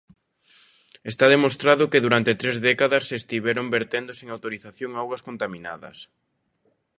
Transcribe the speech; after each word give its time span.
Está 1.11 1.25
demostrado 1.35 1.89
que 1.91 2.03
durante 2.05 2.37
tres 2.41 2.55
décadas 2.69 3.03
se 3.09 3.15
estiveron 3.21 3.71
vertendo 3.77 4.11
sen 4.19 4.27
autorización 4.29 4.91
augas 5.01 5.21
contaminadas. 5.27 5.97